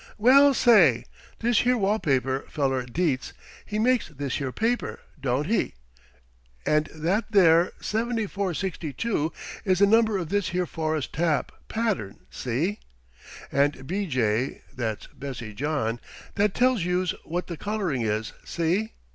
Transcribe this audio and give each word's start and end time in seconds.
"Well, 0.17 0.55
say! 0.55 1.05
This 1.41 1.59
here 1.59 1.77
wall 1.77 1.99
paper 1.99 2.45
feller 2.49 2.87
Dietz 2.87 3.33
he 3.67 3.77
makes 3.77 4.07
this 4.07 4.37
here 4.37 4.51
paper, 4.51 4.99
don't 5.21 5.45
he? 5.45 5.75
And 6.65 6.87
that 6.87 7.25
there 7.31 7.73
7462 7.79 9.31
is 9.63 9.77
the 9.77 9.85
number 9.85 10.17
of 10.17 10.29
this 10.29 10.49
here 10.49 10.65
forest 10.65 11.13
tap. 11.13 11.51
pattern, 11.67 12.21
see? 12.31 12.79
And 13.51 13.85
B 13.85 14.07
J 14.07 14.63
that's 14.75 15.05
Bessie 15.05 15.53
John 15.53 15.99
that 16.33 16.55
tells 16.55 16.83
youse 16.83 17.11
what 17.23 17.45
the 17.45 17.55
coloring 17.55 18.01
is, 18.01 18.33
see? 18.43 18.93